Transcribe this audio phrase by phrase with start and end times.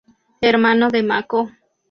[0.41, 1.51] Hermano de Mako.